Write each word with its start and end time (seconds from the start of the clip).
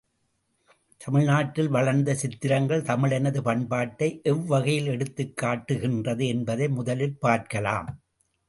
தமிழ்நாட்டில், 0.97 1.67
வளர்ந்த 1.69 2.15
சித்திரங்கள் 2.15 2.81
தமிழனது 2.81 3.41
பண்பாட்டை 3.41 4.19
எவ்வகையில் 4.23 4.87
எடுத்துக் 4.87 5.37
காட்டுகின்றது 5.37 6.27
என்பதை 6.27 6.69
முதலில் 6.69 7.19
பார்க்கலாம். 7.19 7.99